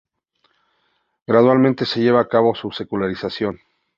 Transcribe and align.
Gradualmente 1.27 1.85
se 1.85 1.99
lleva 2.01 2.21
a 2.21 2.27
cabo 2.27 2.55
su 2.55 2.71
secularización. 2.71 3.59